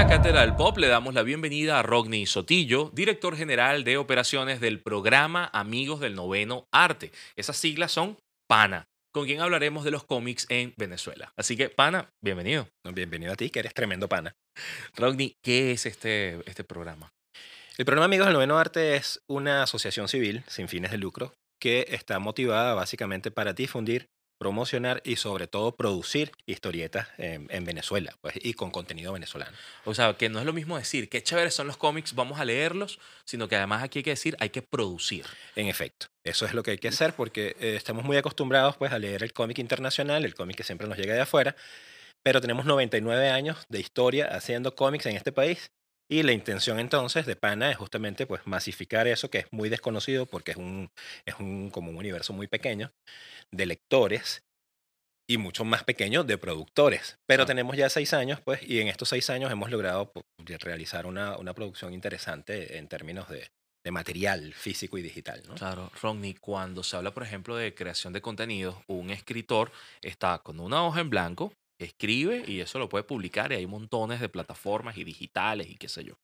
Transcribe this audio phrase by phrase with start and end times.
[0.00, 4.58] la Cátedra del Pop le damos la bienvenida a Rodney Sotillo, director general de operaciones
[4.58, 7.12] del programa Amigos del Noveno Arte.
[7.36, 8.16] Esas siglas son
[8.48, 11.34] PANA, con quien hablaremos de los cómics en Venezuela.
[11.36, 12.66] Así que, Pana, bienvenido.
[12.94, 14.32] Bienvenido a ti, que eres tremendo pana.
[14.96, 17.10] Rodney, ¿qué es este, este programa?
[17.76, 21.84] El programa Amigos del Noveno Arte es una asociación civil sin fines de lucro que
[21.90, 24.06] está motivada básicamente para difundir
[24.40, 29.54] promocionar y sobre todo producir historietas en, Venezuela pues, y con contenido venezolano.
[29.84, 32.46] O sea, que no es lo mismo decir qué chéveres son los cómics, vamos a
[32.46, 35.26] leerlos, sino que además aquí hay que decir hay que producir.
[35.56, 38.92] En efecto, eso es lo que hay que hacer porque eh, estamos muy acostumbrados pues,
[38.92, 41.54] a leer el cómic internacional, el cómic que siempre nos llega de afuera,
[42.22, 45.70] pero tenemos 99 años de historia haciendo cómics en este país
[46.10, 50.26] y la intención entonces de PANA es justamente pues masificar eso que es muy desconocido
[50.26, 50.90] porque es un,
[51.24, 52.92] es un, como un universo muy pequeño
[53.52, 54.42] de lectores
[55.28, 57.20] y mucho más pequeño de productores.
[57.26, 60.24] Pero tenemos ya seis años, pues, y en estos seis años hemos logrado pues,
[60.60, 63.48] realizar una, una, producción interesante en términos de,
[63.84, 65.44] de material físico y digital.
[65.46, 65.54] ¿no?
[65.54, 69.70] Claro, Rodney, cuando se habla, por ejemplo, de creación de contenidos, un escritor
[70.02, 71.52] está con una hoja en blanco
[71.84, 75.88] escribe y eso lo puede publicar y hay montones de plataformas y digitales y qué
[75.88, 76.14] sé yo.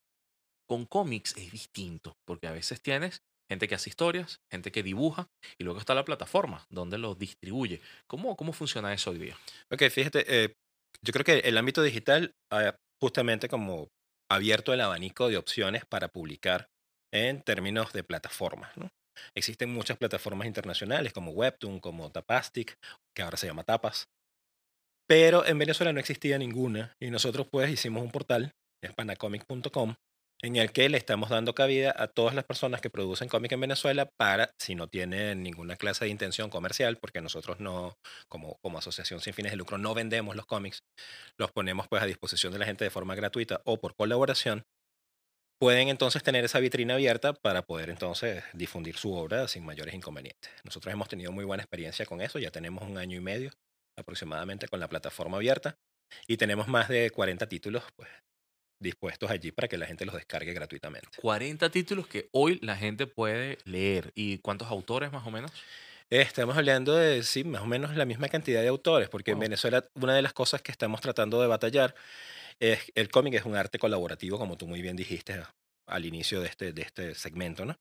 [0.69, 5.29] Con cómics es distinto, porque a veces tienes gente que hace historias, gente que dibuja
[5.59, 7.81] y luego está la plataforma donde lo distribuye.
[8.09, 9.37] ¿Cómo, cómo funciona eso hoy día?
[9.71, 10.53] Ok, fíjate, eh,
[11.03, 13.89] yo creo que el ámbito digital ha justamente como
[14.31, 16.69] abierto el abanico de opciones para publicar
[17.13, 18.73] en términos de plataformas.
[19.35, 22.77] Existen muchas plataformas internacionales como Webtoon, como Tapastic,
[23.15, 24.09] que ahora se llama Tapas,
[25.07, 28.53] pero en Venezuela no existía ninguna y nosotros pues hicimos un portal,
[28.95, 29.95] panacomic.com,
[30.43, 33.61] en el que le estamos dando cabida a todas las personas que producen cómic en
[33.61, 37.97] Venezuela para, si no tienen ninguna clase de intención comercial, porque nosotros no,
[38.29, 40.83] como, como asociación sin fines de lucro, no vendemos los cómics,
[41.39, 44.65] los ponemos pues a disposición de la gente de forma gratuita o por colaboración,
[45.59, 50.51] pueden entonces tener esa vitrina abierta para poder entonces difundir su obra sin mayores inconvenientes.
[50.65, 53.53] Nosotros hemos tenido muy buena experiencia con eso, ya tenemos un año y medio
[53.97, 55.79] aproximadamente con la plataforma abierta
[56.27, 58.09] y tenemos más de 40 títulos pues,
[58.81, 61.09] dispuestos allí para que la gente los descargue gratuitamente.
[61.21, 64.13] 40 títulos que hoy la gente puede leer.
[64.15, 65.53] ¿Y cuántos autores más o menos?
[66.09, 69.85] Estamos hablando de, sí, más o menos la misma cantidad de autores, porque en Venezuela
[69.95, 71.97] una de las cosas que estamos tratando de batallar
[72.61, 75.43] es el cómic es un arte colaborativo, como tú muy bien dijiste
[75.89, 77.77] al inicio de este, de este segmento, ¿no?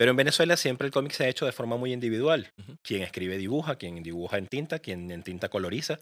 [0.00, 2.50] Pero en Venezuela siempre el cómic se ha hecho de forma muy individual.
[2.80, 5.98] Quien escribe dibuja, quien dibuja en tinta, quien en tinta coloriza,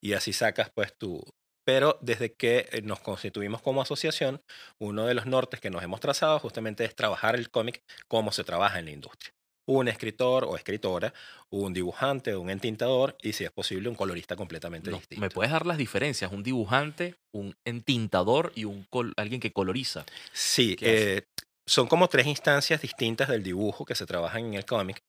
[0.00, 1.22] y así sacas pues tu...
[1.62, 4.40] Pero desde que eh, nos constituimos como asociación,
[4.78, 8.44] uno de los nortes que nos hemos trazado justamente es trabajar el cómic como se
[8.44, 9.34] trabaja en la industria.
[9.66, 11.12] Un escritor o escritora,
[11.50, 15.20] un dibujante, un entintador y si es posible un colorista completamente distinto.
[15.20, 16.32] ¿Me puedes dar las diferencias?
[16.32, 18.86] Un dibujante, un entintador y un
[19.18, 20.06] alguien que coloriza.
[20.32, 21.24] Sí, eh,
[21.66, 25.02] son como tres instancias distintas del dibujo que se trabajan en el cómic.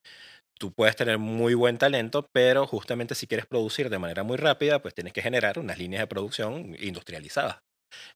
[0.57, 4.81] Tú puedes tener muy buen talento, pero justamente si quieres producir de manera muy rápida,
[4.81, 7.57] pues tienes que generar unas líneas de producción industrializadas.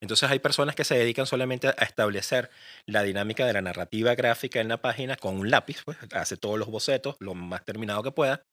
[0.01, 2.49] Entonces hay personas que se dedican solamente a establecer
[2.85, 6.59] la dinámica de la narrativa gráfica en la página con un lápiz, pues hace todos
[6.59, 8.43] los bocetos lo más terminado que pueda.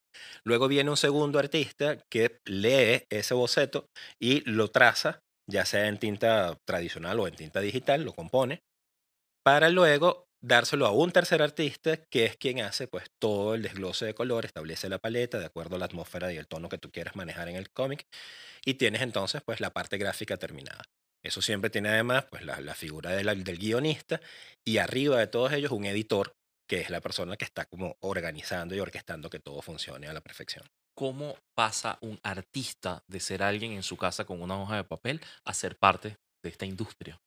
[0.45, 3.87] Luego viene un segundo artista que lee ese boceto
[4.21, 8.61] y lo traza, ya sea en tinta tradicional o en tinta digital, lo compone
[9.47, 14.05] para luego dárselo a un tercer artista que es quien hace pues todo el desglose
[14.05, 16.91] de color, establece la paleta de acuerdo a la atmósfera y el tono que tú
[16.91, 18.09] quieras manejar en el cómic
[18.65, 20.83] y tienes entonces pues la parte gráfica terminada.
[21.23, 24.21] Eso siempre tiene además pues la, figura del guionista
[24.65, 26.35] y arriba de todos ellos un editor
[26.69, 30.23] que es la persona que está como organizando y orquestando que todo funcione a la
[30.23, 30.67] perfección.
[30.97, 35.21] ¿Cómo pasa un artista de ser alguien en su casa con una hoja de papel
[35.45, 37.21] a ser parte de esta industria?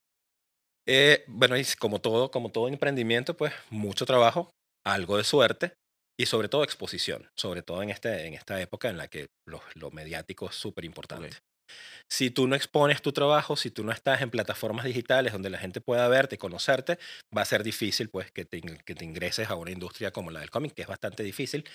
[0.91, 4.49] Eh, bueno, y como todo, como todo emprendimiento, pues mucho trabajo,
[4.83, 5.73] algo de suerte
[6.19, 9.61] y sobre todo exposición, sobre todo en, este, en esta época en la que lo,
[9.75, 11.29] lo mediático es súper importante.
[12.11, 15.59] Si tú no expones tu trabajo, si tú no estás en plataformas digitales donde la
[15.59, 16.97] gente pueda verte y conocerte,
[17.37, 20.39] va a ser difícil pues que te, que te ingreses a una industria como la
[20.39, 21.65] del cómic, que es bastante difícil,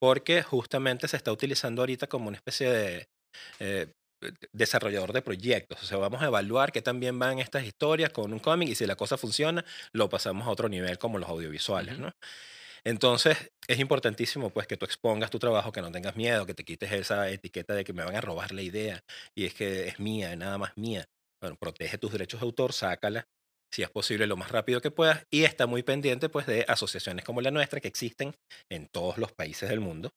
[0.00, 3.08] porque justamente se está utilizando ahorita como una especie de
[3.60, 3.92] eh,
[4.52, 5.82] desarrollador de proyectos.
[5.82, 8.86] O sea, vamos a evaluar qué también van estas historias con un cómic y si
[8.86, 12.12] la cosa funciona, lo pasamos a otro nivel como los audiovisuales, ¿no?
[12.84, 13.36] Entonces,
[13.66, 16.92] es importantísimo pues que tú expongas tu trabajo, que no tengas miedo, que te quites
[16.92, 19.02] esa etiqueta de que me van a robar la idea
[19.34, 21.06] y es que es mía, es nada más mía.
[21.40, 23.26] Bueno, protege tus derechos de autor, sácala
[23.74, 27.24] si es posible lo más rápido que puedas y está muy pendiente pues de asociaciones
[27.24, 28.32] como la nuestra que existen
[28.70, 30.12] en todos los países del mundo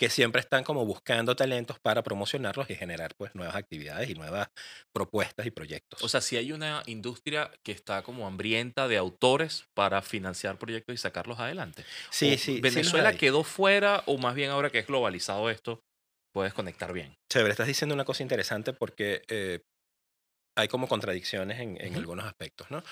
[0.00, 4.48] que siempre están como buscando talentos para promocionarlos y generar pues nuevas actividades y nuevas
[4.94, 6.02] propuestas y proyectos.
[6.02, 10.94] O sea, si hay una industria que está como hambrienta de autores para financiar proyectos
[10.94, 11.84] y sacarlos adelante.
[12.08, 12.60] sí, O sí.
[12.62, 15.82] ¿Venezuela quedó fuera o más bien ahora que es globalizado esto,
[16.32, 17.14] puedes conectar bien?
[17.30, 19.60] Chévere, estás diciendo una cosa interesante porque eh,
[20.56, 22.82] hay como contradicciones en, algunos aspectos, ¿no?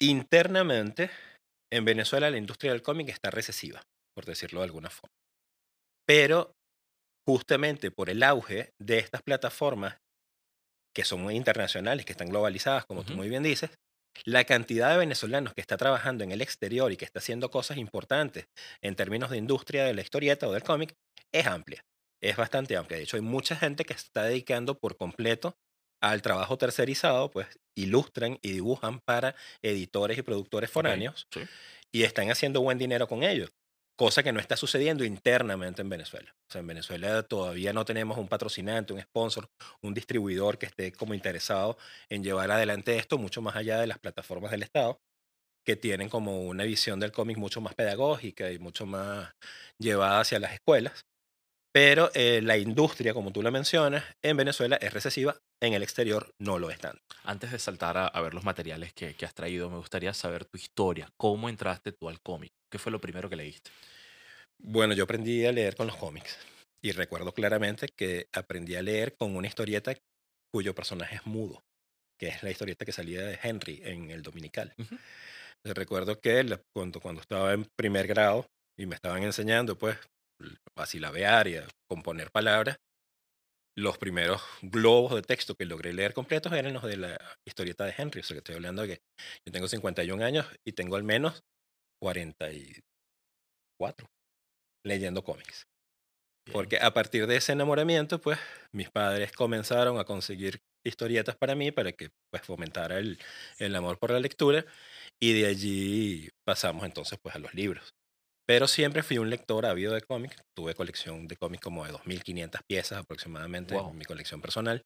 [0.00, 1.10] Internamente,
[1.72, 3.82] en Venezuela la industria del cómic está recesiva,
[4.16, 5.21] por decirlo de alguna forma.
[6.06, 6.54] Pero
[7.26, 9.98] justamente por el auge de estas plataformas
[10.94, 13.70] que son muy internacionales, que están globalizadas, como tú muy bien dices,
[14.24, 17.78] la cantidad de venezolanos que está trabajando en el exterior y que está haciendo cosas
[17.78, 18.46] importantes
[18.82, 20.94] en términos de industria de la historieta o del cómic
[21.32, 21.82] es amplia,
[22.20, 22.98] es bastante amplia.
[22.98, 25.56] De hecho, hay mucha gente que se está dedicando por completo
[26.02, 31.40] al trabajo tercerizado, pues ilustran y dibujan para editores y productores foráneos sí.
[31.90, 33.46] y están haciendo buen dinero con ello,
[34.02, 36.34] cosa que no está sucediendo internamente en Venezuela.
[36.48, 39.48] O sea, en Venezuela todavía no tenemos un patrocinante, un sponsor,
[39.80, 41.78] un distribuidor que esté como interesado
[42.08, 45.00] en llevar adelante esto mucho más allá de las plataformas del Estado,
[45.64, 49.34] que tienen como una visión del cómic mucho más pedagógica y mucho más
[49.78, 51.06] llevada hacia las escuelas.
[51.72, 56.30] Pero eh, la industria, como tú la mencionas, en Venezuela es recesiva, en el exterior
[56.38, 57.02] no lo es tanto.
[57.24, 60.44] Antes de saltar a, a ver los materiales que, que has traído, me gustaría saber
[60.44, 61.08] tu historia.
[61.16, 62.52] ¿Cómo entraste tú al cómic?
[62.70, 63.70] ¿Qué fue lo primero que leíste?
[64.58, 66.38] Bueno, yo aprendí a leer con los cómics
[66.82, 69.94] y recuerdo claramente que aprendí a leer con una historieta
[70.52, 71.62] cuyo personaje es mudo,
[72.18, 74.74] que es la historieta que salía de Henry en el Dominical.
[74.78, 74.96] Ujú.
[75.64, 78.46] Recuerdo que cuando, cuando estaba en primer grado
[78.78, 79.96] y me estaban enseñando pues
[80.76, 82.78] a silabear y a componer palabras,
[83.76, 87.94] los primeros globos de texto que logré leer completos eran los de la historieta de
[87.96, 88.20] Henry.
[88.20, 89.02] O sea, que estoy hablando de que
[89.46, 91.42] yo tengo 51 años y tengo al menos
[92.02, 94.06] 44
[94.84, 95.66] leyendo cómics.
[96.44, 96.54] Bien.
[96.54, 98.38] Porque a partir de ese enamoramiento, pues
[98.72, 103.18] mis padres comenzaron a conseguir historietas para mí para que pues fomentara el,
[103.58, 104.66] el amor por la lectura
[105.20, 107.94] y de allí pasamos entonces pues a los libros.
[108.46, 110.36] Pero siempre fui un lector ávido de cómics.
[110.56, 113.90] Tuve colección de cómics como de 2.500 piezas aproximadamente Wow.
[113.90, 114.82] en mi colección personal.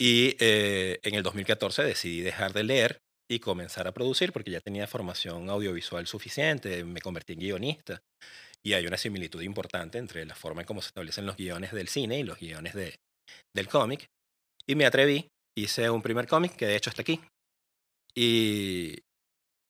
[0.00, 2.98] Y eh, en el 2014 decidí dejar de leer
[3.30, 8.00] y comenzar a producir porque ya tenía formación audiovisual suficiente, me convertí en guionista
[8.64, 11.88] y hay una similitud importante entre la forma en cómo se establecen los guiones del
[11.88, 12.96] cine y los guiones de,
[13.54, 14.06] del cómic.
[14.66, 17.20] Y me atreví, hice un primer cómic que de hecho está aquí
[18.14, 18.98] y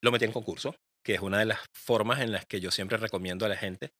[0.02, 0.75] lo metí en concurso,
[1.05, 3.93] que es una de las formas en las que yo siempre recomiendo a la gente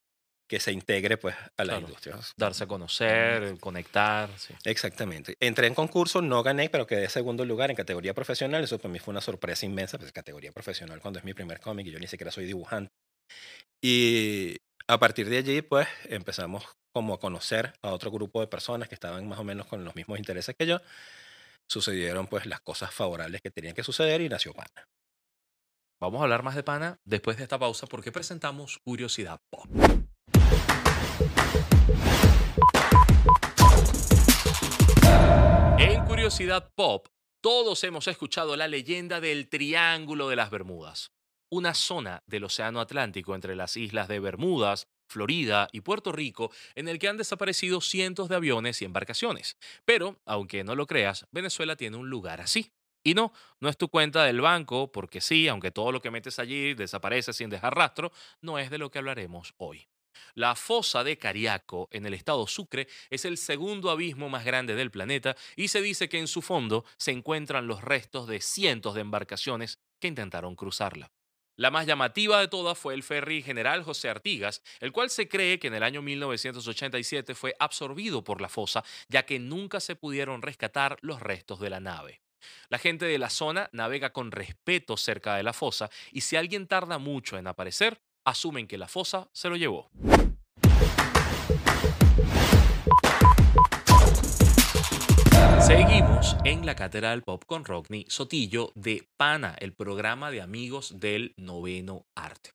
[0.49, 1.81] que se integre pues a la Claro.
[1.83, 2.19] industria.
[2.37, 4.29] Darse a conocer, conectar.
[4.37, 4.53] sí.
[4.65, 5.35] Exactamente.
[5.39, 8.65] Entré en concurso, no gané, pero quedé segundo lugar en categoría profesional.
[8.65, 11.87] Eso para mí fue una sorpresa inmensa, pues categoría profesional cuando es mi primer cómic
[11.87, 12.91] y yo ni siquiera soy dibujante.
[13.83, 14.57] Y
[14.89, 18.97] a partir de allí, pues empezamos como a conocer a otro grupo de personas que
[18.97, 20.81] estaban más o menos con los mismos intereses que yo.
[21.69, 24.89] Sucedieron pues las cosas favorables que tenían que suceder y nació Pana.
[26.03, 29.67] Vamos a hablar más de pana después de esta pausa porque presentamos Curiosidad Pop.
[35.79, 37.09] En Curiosidad Pop,
[37.43, 41.13] todos hemos escuchado la leyenda del Triángulo de las Bermudas,
[41.51, 46.89] una zona del Océano Atlántico entre las islas de Bermudas, Florida y Puerto Rico, en
[46.89, 49.59] el que han desaparecido cientos de aviones y embarcaciones.
[49.85, 52.73] Pero, aunque no lo creas, Venezuela tiene un lugar así.
[53.03, 56.39] Y no, no es tu cuenta del banco, porque sí, aunque todo lo que metes
[56.39, 59.89] allí desaparece sin dejar rastro, no es de lo que hablaremos hoy.
[60.35, 64.91] La fosa de Cariaco, en el estado Sucre, es el segundo abismo más grande del
[64.91, 69.01] planeta y se dice que en su fondo se encuentran los restos de cientos de
[69.01, 71.11] embarcaciones que intentaron cruzarla.
[71.57, 75.59] La más llamativa de todas fue el ferry General José Artigas, el cual se cree
[75.59, 80.41] que en el año 1987 fue absorbido por la fosa, ya que nunca se pudieron
[80.41, 82.23] rescatar los restos de la nave.
[82.69, 86.67] La gente de la zona navega con respeto cerca de la fosa y si alguien
[86.67, 89.91] tarda mucho en aparecer, asumen que la fosa se lo llevó.
[95.61, 100.99] Seguimos en la Cátedra del Pop con Rodney Sotillo de PANA, el programa de amigos
[100.99, 102.51] del noveno arte.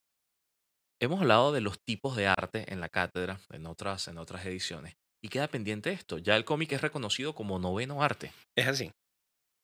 [1.00, 4.96] Hemos hablado de los tipos de arte en la cátedra, en otras, en otras ediciones,
[5.24, 6.18] y queda pendiente esto.
[6.18, 8.32] Ya el cómic es reconocido como noveno arte.
[8.56, 8.92] Es así.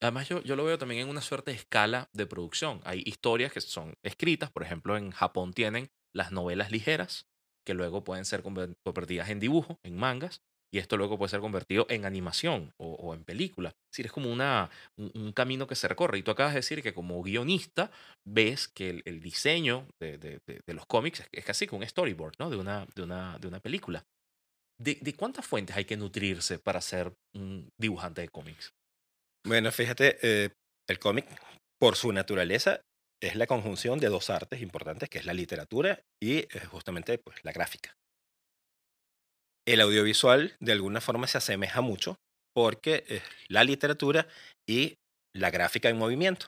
[0.02, 2.82] Además, yo, yo lo veo también en una suerte de escala de producción.
[2.86, 7.28] Hay historias que son escritas, por ejemplo, en Japón tienen las novelas ligeras,
[7.66, 10.42] que luego pueden ser conver- convertidas en dibujo, en mangas,
[10.74, 13.70] y esto luego puede ser convertido en animación o, o en película.
[13.70, 16.18] Es decir, es como una, un, un camino que se recorre.
[16.18, 17.92] Y tú acabas de decir que como guionista
[18.26, 21.82] ves que el, el diseño de, de- de- de los cómics es, es casi como
[21.82, 22.50] un storyboard, ¿no?
[22.50, 24.06] De una, de una, de una película.
[24.80, 28.74] ¿De, de cuántas fuentes hay que nutrirse para ser un dibujante de cómics?
[29.46, 30.50] Bueno, fíjate, eh,
[30.88, 31.26] el cómic,
[31.80, 32.82] por su naturaleza,
[33.22, 37.44] es la conjunción de dos artes importantes, que es la literatura y eh, justamente pues,
[37.44, 37.96] la gráfica.
[39.68, 42.16] El audiovisual, de alguna forma, se asemeja mucho
[42.54, 44.28] porque es la literatura
[44.68, 44.96] y
[45.36, 46.48] la gráfica en movimiento.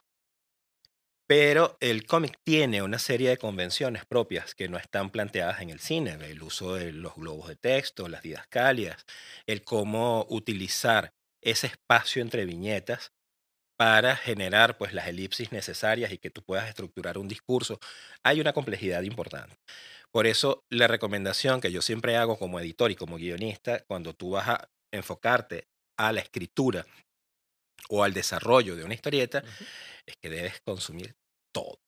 [1.28, 5.80] Pero el cómic tiene una serie de convenciones propias que no están planteadas en el
[5.80, 6.18] cine.
[6.22, 9.06] El uso de los globos de texto, las didascalias,
[9.48, 11.12] el cómo utilizar
[11.44, 13.12] ese espacio entre viñetas
[13.78, 17.80] para generar pues las elipsis necesarias y que tú puedas estructurar un discurso.
[18.24, 19.56] Hay una complejidad importante.
[20.12, 24.32] Por eso la recomendación que yo siempre hago como editor y como guionista, cuando tú
[24.32, 26.86] vas a enfocarte a la escritura
[27.90, 29.66] o al desarrollo de una historieta, Ujú.
[30.06, 31.16] es que debes consumir
[31.54, 31.80] todo.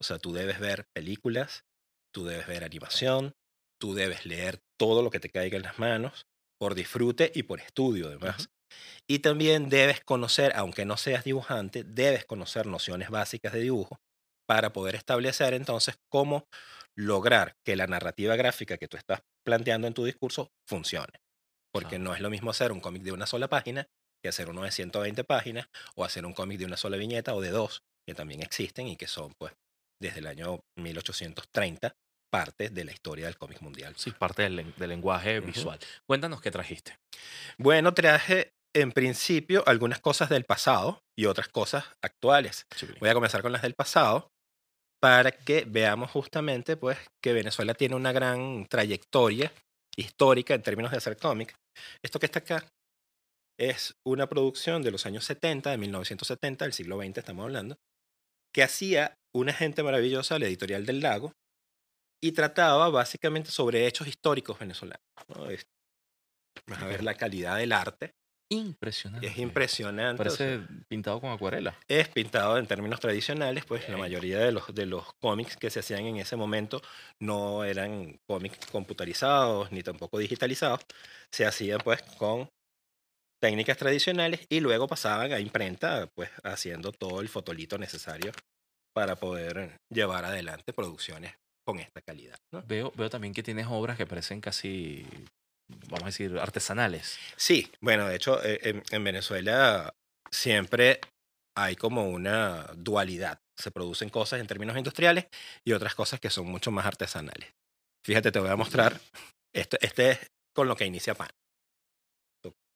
[0.00, 1.64] O sea, tú debes ver películas,
[2.12, 3.32] tú debes ver animación,
[3.80, 6.26] tú debes leer todo lo que te caiga en las manos,
[6.58, 8.48] por disfrute y por estudio además.
[9.06, 13.98] Y también debes conocer, aunque no seas dibujante, debes conocer nociones básicas de dibujo
[14.48, 16.46] para poder establecer entonces cómo
[16.96, 21.12] lograr que la narrativa gráfica que tú estás planteando en tu discurso funcione.
[21.72, 23.86] Porque no es lo mismo hacer un cómic de una sola página
[24.22, 25.66] que hacer uno de 120 páginas
[25.96, 28.96] o hacer un cómic de una sola viñeta o de dos, que también existen y
[28.96, 29.52] que son, pues,
[30.00, 31.94] desde el año 1830,
[32.30, 33.94] parte de la historia del cómic mundial.
[33.96, 35.78] Sí, parte del, len- del lenguaje visual.
[36.06, 36.98] Cuéntanos qué trajiste.
[37.58, 42.66] Bueno, traje en principio algunas cosas del pasado y otras cosas actuales.
[42.76, 42.86] Sí.
[43.00, 44.28] Voy a comenzar con las del pasado
[45.00, 49.52] para que veamos justamente pues que Venezuela tiene una gran trayectoria
[49.96, 51.54] histórica en términos de hacer cómic.
[52.02, 52.66] Esto que está acá
[53.58, 57.76] es una producción de los años 70, de 1970, del siglo XX estamos hablando,
[58.52, 61.32] que hacía una gente maravillosa, la editorial del lago,
[62.22, 65.04] y trataba básicamente sobre hechos históricos venezolanos.
[65.28, 65.44] ¿no?
[66.66, 68.12] Vas a ver la calidad del arte,
[68.48, 69.26] Impresionante.
[69.26, 70.22] es impresionante.
[70.22, 71.76] o sea, Parece pintado con acuarela.
[71.88, 75.80] es pintado en términos tradicionales, pues la mayoría de los, de los cómics que se
[75.80, 76.80] hacían en ese momento
[77.20, 80.80] no eran cómics computarizados ni tampoco digitalizados,
[81.30, 82.48] se hacían pues con
[83.40, 88.32] técnicas tradicionales y luego pasaban a imprenta, pues haciendo todo el fotolito necesario
[88.94, 91.34] para poder llevar adelante producciones
[91.66, 92.36] con esta calidad.
[92.52, 92.62] ¿no?
[92.62, 95.06] Veo, veo también que tienes obras que parecen casi,
[95.68, 97.18] vamos a decir, artesanales.
[97.36, 99.94] Sí, bueno, de hecho, eh, en, en Venezuela
[100.30, 101.00] siempre
[101.56, 103.38] hay como una dualidad.
[103.56, 105.26] Se producen cosas en términos industriales
[105.64, 107.52] y otras cosas que son mucho más artesanales.
[108.04, 109.00] Fíjate, te voy a mostrar.
[109.54, 110.18] Esto, este es
[110.54, 111.28] con lo que inicia PAN.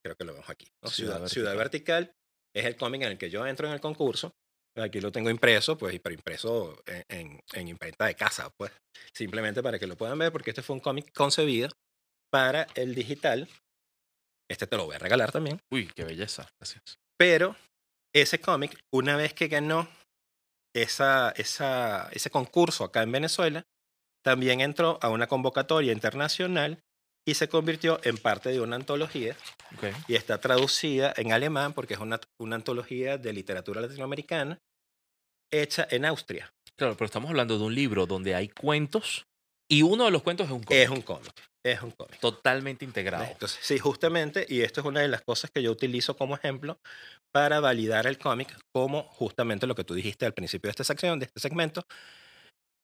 [0.05, 0.67] Creo que lo vemos aquí.
[0.83, 0.89] ¿no?
[0.91, 2.13] Ciudad Ciudad, Ciudad Vertical
[2.55, 4.33] es el cómic en el que yo entro en el concurso.
[4.77, 8.71] Aquí lo tengo impreso, pues, pero impreso en, en- en imprenta de casa, pues.
[9.13, 11.69] Simplemente para que lo puedan ver, porque este fue un cómic concebido
[12.31, 13.49] para el digital.
[14.51, 15.61] Este te lo voy a regalar también.
[15.71, 16.49] Uy, qué belleza.
[16.59, 16.99] Gracias.
[17.19, 17.57] Pero
[18.15, 19.89] ese cómic, una vez que ganó
[20.75, 23.65] esa, esa, ese concurso acá en Venezuela,
[24.25, 26.83] también entró a una convocatoria internacional
[27.27, 29.37] y se convirtió en parte de una antología
[30.07, 34.59] y está traducida en alemán porque es una, una antología de literatura latinoamericana
[35.53, 36.51] hecha en Austria.
[36.77, 39.27] Claro, pero estamos hablando de un libro donde hay cuentos
[39.71, 40.83] y uno de los cuentos es un cómic.
[40.83, 41.33] Es un cómic,
[41.73, 42.19] es un cómic.
[42.21, 43.25] Totalmente integrado.
[43.25, 46.79] Entonces, sí, justamente, y esto es una de las cosas que yo utilizo como ejemplo
[47.33, 51.19] para validar el cómic como justamente lo que tú dijiste al principio de esta sección,
[51.19, 51.85] de este segmento,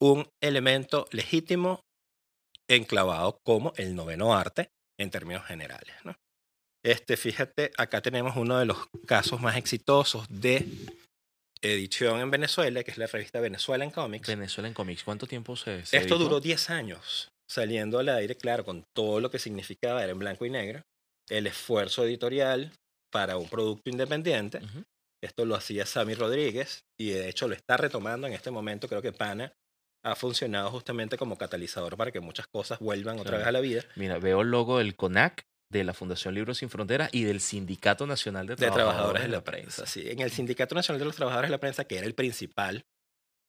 [0.01, 1.81] un elemento legítimo
[2.69, 5.95] enclavado como el noveno arte en términos generales.
[6.05, 6.17] ¿no?
[6.85, 10.67] Este, fíjate, acá tenemos uno de los casos más exitosos de
[11.63, 14.29] edición en Venezuela, que es la revista Venezuela en Comics.
[14.29, 15.03] Venezuela en cómics.
[15.05, 16.19] ¿Cuánto tiempo se, se Esto editó?
[16.19, 20.45] duró 10 años saliendo al aire, claro, con todo lo que significaba, era en blanco
[20.45, 20.83] y negro,
[21.31, 22.73] el esfuerzo editorial
[23.13, 24.59] para un producto independiente.
[24.59, 24.83] Ujú.
[25.23, 28.89] Esto lo hacía Sammy Rodríguez y de hecho lo está retomando en este momento.
[28.89, 29.53] Creo que Pana
[30.05, 33.39] ha funcionado justamente como catalizador para que muchas cosas vuelvan otra Claro.
[33.39, 33.83] vez a la vida.
[33.97, 38.07] Mira, veo el logo del CONAC, de la Fundación Libros Sin Fronteras y del Sindicato
[38.07, 39.87] Nacional de de Trabajadores, trabajadores de la prensa.
[39.87, 42.85] Sí, en el Sindicato Nacional de los Trabajadores de la Prensa, que era el principal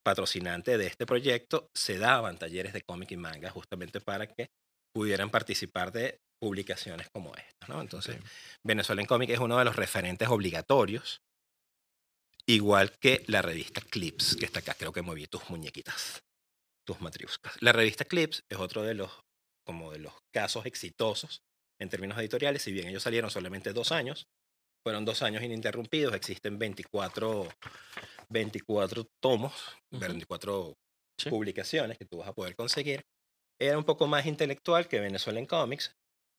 [0.06, 4.52] patrocinante de este proyecto, se daban talleres de cómic y manga justamente para que
[4.94, 7.68] pudieran participar de publicaciones como esta.
[7.68, 7.82] ¿no?
[7.82, 8.18] Entonces.
[8.64, 11.22] Venezuela en Cómic es uno de los referentes obligatorios,
[12.46, 14.76] igual que la revista Clips, que está acá.
[14.76, 16.24] Creo que moví tus muñequitas,
[16.86, 17.60] tus matriuscas.
[17.62, 19.12] La revista Clips es otro de los,
[19.66, 21.42] como de los casos exitosos
[21.82, 24.28] en términos editoriales, si bien ellos salieron solamente dos años,
[24.86, 27.50] fueron dos años ininterrumpidos, existen 24,
[28.30, 29.54] 24 tomos,
[29.92, 30.02] Ujú.
[30.02, 30.74] 24
[31.20, 31.30] Sí.
[31.30, 33.04] publicaciones que tú vas a poder conseguir.
[33.60, 35.94] Era un poco más intelectual que Venezuela en Comics,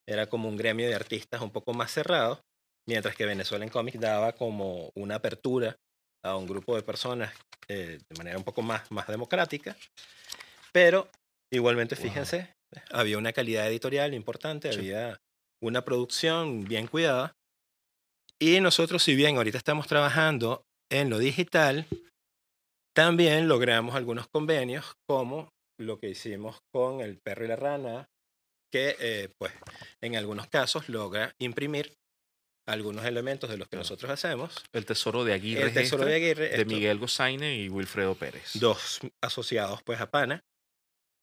[0.09, 2.40] era como un gremio de artistas un poco más cerrado,
[2.87, 5.76] mientras que Venezuela en Comics daba como una apertura
[6.25, 7.33] a un grupo de personas
[7.69, 9.75] eh, de manera un poco más, más democrática,
[10.73, 11.09] pero
[11.52, 12.02] igualmente Wow.
[12.05, 12.52] fíjense,
[12.90, 14.78] había una calidad editorial importante, Sí.
[14.78, 15.16] había
[15.62, 17.33] una producción bien cuidada,
[18.38, 21.87] y nosotros si bien ahorita estamos trabajando en lo digital,
[22.95, 28.09] también logramos algunos convenios como lo que hicimos con el perro y la rana,
[28.73, 29.52] que eh, pues
[30.02, 31.93] en algunos casos logra imprimir
[32.69, 34.64] algunos elementos de los que nosotros hacemos.
[34.73, 35.62] El Tesoro de Aguirre.
[35.62, 38.52] El Tesoro de Gestre, Aguirre, de esto- Miguel Gozaine y Wilfredo Pérez.
[38.55, 40.40] dos asociados pues a PANA,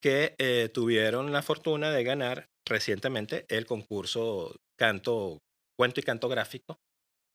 [0.02, 5.40] que eh, tuvieron la fortuna de ganar recientemente el concurso canto,
[5.78, 6.78] cuento y canto gráfico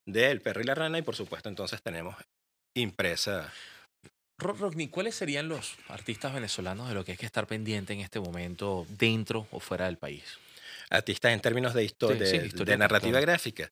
[0.08, 2.16] de El perro y la rana y por supuesto entonces tenemos
[2.76, 3.52] impresa.
[4.40, 8.00] Ro- Rodney, ¿cuáles serían los artistas venezolanos de lo que hay que estar pendiente en
[8.00, 10.24] este momento dentro o fuera del país?
[10.90, 13.26] artistas en términos de, histo- Sí, de, sí, de historia, narrativa claro.
[13.26, 13.70] gráfica.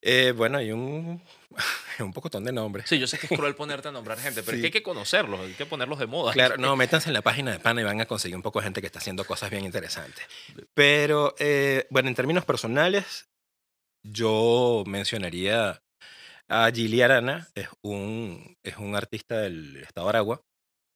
[0.00, 1.22] Eh, bueno, hay un,
[2.00, 2.88] un pocotón de nombres.
[2.88, 4.60] Sí, yo sé que es cruel ponerte a nombrar gente, pero es Sí.
[4.62, 6.32] que hay que conocerlos, hay que ponerlos de moda.
[6.32, 8.64] Claro, no, métanse en la página de PANA y van a conseguir un poco de
[8.64, 10.24] gente que está haciendo cosas bien interesantes.
[10.72, 13.26] Pero, eh, bueno, en términos personales,
[14.02, 15.82] yo mencionaría
[16.48, 20.42] a Gili Arana, es un, es un artista del estado de Aragua,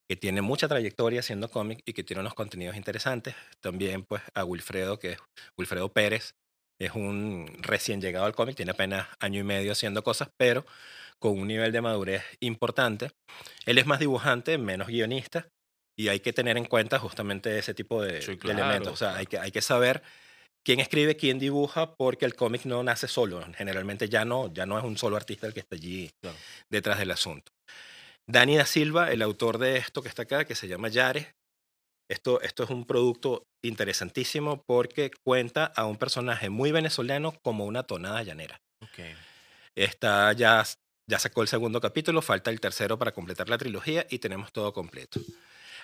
[0.09, 3.35] que tiene mucha trayectoria haciendo cómic y que tiene unos contenidos interesantes.
[3.61, 5.19] También, pues, a Wilfredo, que es
[5.59, 6.35] Wilfredo Pérez,
[6.79, 10.67] es un recién llegado al cómic, tiene apenas año y medio haciendo cosas, pero
[11.19, 13.11] con un nivel de madurez importante.
[13.65, 15.49] Él es más dibujante, menos guionista,
[15.99, 18.93] y hay que tener en cuenta justamente ese tipo de, Sí, de claro, elementos.
[18.93, 19.21] O sea, claro.
[19.21, 20.03] hay que, hay que saber
[20.67, 23.41] quién escribe, quién dibuja, porque el cómic no nace solo.
[23.57, 26.37] Generalmente ya no, ya no es un solo artista el que está allí Claro.
[26.69, 27.53] detrás del asunto.
[28.29, 31.31] Dani da Silva, el autor de esto que está acá, que se llama Yare.
[32.11, 37.85] Esto, esto es un producto interesantísimo porque cuenta a un personaje muy venezolano como una
[37.85, 38.59] tonada llanera.
[38.83, 39.05] Ok.
[39.77, 40.65] Está ya,
[41.09, 44.73] ya sacó el segundo capítulo, falta el tercero para completar la trilogía y tenemos todo
[44.73, 45.21] completo.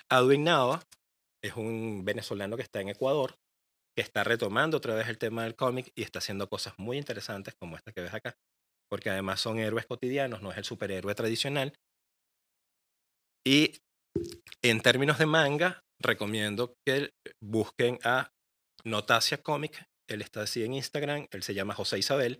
[0.09, 0.83] Adwin Nava
[1.41, 3.35] es un venezolano que está en Ecuador,
[3.95, 7.53] que está retomando otra vez el tema del cómic y está haciendo cosas muy interesantes
[7.59, 8.35] como esta que ves acá,
[8.89, 11.73] porque además son héroes cotidianos, no es el superhéroe tradicional.
[13.45, 13.77] Y
[14.63, 18.31] en términos de manga, recomiendo que busquen a
[18.83, 22.39] Notacia Comic, él está así en Instagram, él se llama José Isabel.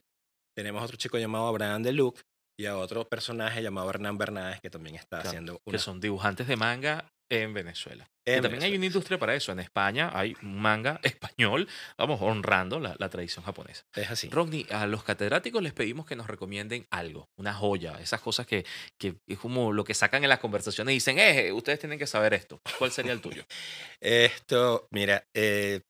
[0.56, 2.22] Tenemos otro chico llamado Abraham de Luke
[2.60, 6.00] y a otro personaje llamado Hernán Bernáez que también está Claro, haciendo Que una son
[6.00, 8.08] dibujantes de manga en Venezuela.
[8.26, 8.78] en y también hay Venezuela.
[8.78, 9.52] una industria para eso.
[9.52, 13.84] En España hay un manga español, vamos, honrando la, la tradición japonesa.
[13.96, 14.30] Es así.
[14.30, 18.66] Rodney, a los catedráticos les pedimos que nos recomienden algo, una joya, esas cosas que,
[19.00, 22.08] que es como lo que sacan en las conversaciones y dicen, eh, ustedes tienen que
[22.08, 22.62] saber esto.
[22.78, 23.44] ¿Cuál sería el tuyo?
[24.02, 25.82] Esto, mira, eh,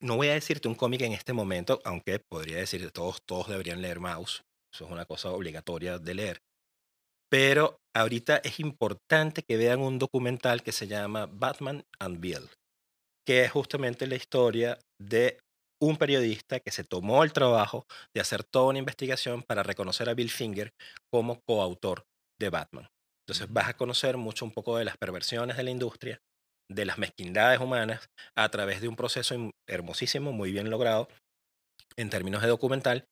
[0.00, 3.80] no voy a decirte un cómic en este momento, aunque podría decirte todos, todos deberían
[3.80, 4.44] leer Mouse.
[4.72, 6.42] Eso es una cosa obligatoria de leer.
[7.30, 12.50] Pero ahorita es importante que vean un documental que se llama Batman and Bill,
[13.26, 15.38] que es justamente la historia de
[15.82, 17.84] un periodista que se tomó el trabajo
[18.14, 20.72] de hacer toda una investigación para reconocer a Bill Finger
[21.12, 22.04] como coautor
[22.40, 22.88] de Batman.
[23.26, 26.20] Entonces vas a conocer mucho un poco de las perversiones de la industria,
[26.70, 31.08] de las mezquindades humanas, a través de un proceso im- hermosísimo, muy bien logrado,
[31.96, 33.04] en términos de documental,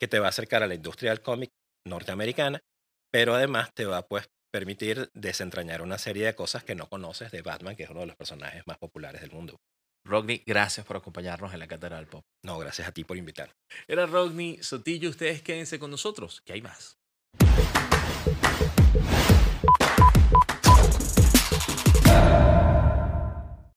[0.00, 1.50] que te va a acercar a la industria del cómic
[1.86, 2.60] norteamericana,
[3.10, 7.30] pero además te va a pues, permitir desentrañar una serie de cosas que no conoces
[7.30, 9.60] de Batman, que es uno de los personajes más populares del mundo.
[10.04, 12.24] Rodney, gracias por acompañarnos en la Cátedra del Pop.
[12.42, 13.54] No, gracias a ti por invitar.
[13.86, 16.96] Era Rodney Sotillo, ustedes quédense con nosotros, que hay más.